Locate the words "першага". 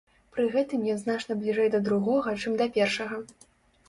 2.79-3.21